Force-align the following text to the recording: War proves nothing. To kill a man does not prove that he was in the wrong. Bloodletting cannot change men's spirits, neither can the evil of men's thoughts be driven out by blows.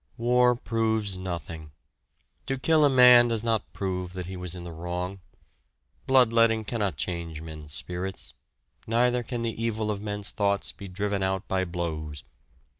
War 0.17 0.55
proves 0.55 1.15
nothing. 1.15 1.69
To 2.47 2.57
kill 2.57 2.83
a 2.83 2.89
man 2.89 3.27
does 3.27 3.43
not 3.43 3.71
prove 3.71 4.13
that 4.13 4.25
he 4.25 4.35
was 4.35 4.55
in 4.55 4.63
the 4.63 4.71
wrong. 4.71 5.19
Bloodletting 6.07 6.65
cannot 6.65 6.97
change 6.97 7.39
men's 7.43 7.71
spirits, 7.73 8.33
neither 8.87 9.21
can 9.21 9.43
the 9.43 9.63
evil 9.63 9.91
of 9.91 10.01
men's 10.01 10.31
thoughts 10.31 10.71
be 10.71 10.87
driven 10.87 11.21
out 11.21 11.47
by 11.47 11.65
blows. 11.65 12.23